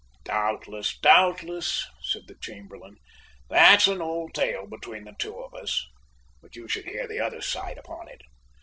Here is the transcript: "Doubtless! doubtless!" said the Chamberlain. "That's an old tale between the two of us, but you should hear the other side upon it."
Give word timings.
"Doubtless! 0.23 0.97
doubtless!" 0.99 1.85
said 2.01 2.23
the 2.25 2.33
Chamberlain. 2.41 2.95
"That's 3.49 3.85
an 3.85 4.01
old 4.01 4.33
tale 4.33 4.65
between 4.65 5.03
the 5.03 5.13
two 5.19 5.37
of 5.39 5.53
us, 5.53 5.87
but 6.41 6.55
you 6.55 6.67
should 6.67 6.85
hear 6.85 7.07
the 7.07 7.19
other 7.19 7.41
side 7.41 7.77
upon 7.77 8.07
it." 8.07 8.21